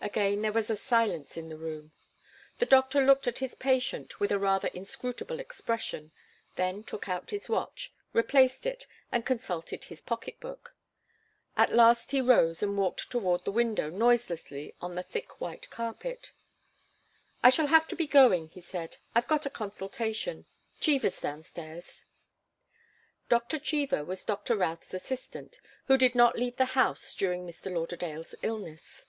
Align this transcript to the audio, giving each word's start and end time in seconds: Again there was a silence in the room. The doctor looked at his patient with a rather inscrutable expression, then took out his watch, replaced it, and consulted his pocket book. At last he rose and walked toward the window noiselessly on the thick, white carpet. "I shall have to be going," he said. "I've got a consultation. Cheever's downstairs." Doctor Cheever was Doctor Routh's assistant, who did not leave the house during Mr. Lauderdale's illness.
Again 0.00 0.42
there 0.42 0.52
was 0.52 0.70
a 0.70 0.76
silence 0.76 1.36
in 1.36 1.48
the 1.48 1.58
room. 1.58 1.90
The 2.60 2.66
doctor 2.66 3.04
looked 3.04 3.26
at 3.26 3.38
his 3.38 3.56
patient 3.56 4.20
with 4.20 4.30
a 4.30 4.38
rather 4.38 4.68
inscrutable 4.68 5.40
expression, 5.40 6.12
then 6.54 6.84
took 6.84 7.08
out 7.08 7.30
his 7.30 7.48
watch, 7.48 7.92
replaced 8.12 8.64
it, 8.64 8.86
and 9.10 9.26
consulted 9.26 9.84
his 9.84 10.00
pocket 10.00 10.38
book. 10.38 10.72
At 11.56 11.74
last 11.74 12.12
he 12.12 12.20
rose 12.20 12.62
and 12.62 12.78
walked 12.78 13.10
toward 13.10 13.44
the 13.44 13.50
window 13.50 13.90
noiselessly 13.90 14.72
on 14.80 14.94
the 14.94 15.02
thick, 15.02 15.40
white 15.40 15.68
carpet. 15.68 16.30
"I 17.42 17.50
shall 17.50 17.66
have 17.66 17.88
to 17.88 17.96
be 17.96 18.06
going," 18.06 18.50
he 18.50 18.60
said. 18.60 18.98
"I've 19.16 19.26
got 19.28 19.46
a 19.46 19.50
consultation. 19.50 20.46
Cheever's 20.80 21.20
downstairs." 21.20 22.04
Doctor 23.28 23.58
Cheever 23.58 24.04
was 24.04 24.22
Doctor 24.24 24.56
Routh's 24.56 24.94
assistant, 24.94 25.60
who 25.86 25.98
did 25.98 26.14
not 26.14 26.38
leave 26.38 26.56
the 26.56 26.66
house 26.76 27.16
during 27.16 27.44
Mr. 27.44 27.70
Lauderdale's 27.74 28.36
illness. 28.42 29.04